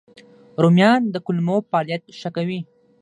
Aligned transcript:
رومیان 0.61 1.01
د 1.13 1.15
کولمو 1.25 1.57
فعالیت 1.69 2.03
ښه 2.19 2.29
کوي 2.35 2.59